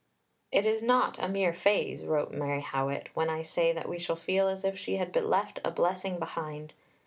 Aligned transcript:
"It 0.51 0.65
is 0.65 0.81
not 0.81 1.23
a 1.23 1.29
mere 1.29 1.53
phrase," 1.53 2.03
wrote 2.05 2.31
Mary 2.31 2.61
Howitt, 2.61 3.09
"when 3.13 3.29
I 3.29 3.43
say 3.43 3.71
that 3.71 3.87
we 3.87 3.99
shall 3.99 4.15
feel 4.15 4.47
as 4.47 4.65
if 4.65 4.75
she 4.75 4.95
had 4.95 5.15
left 5.15 5.59
a 5.63 5.69
blessing 5.69 6.17
behind." 6.17 6.73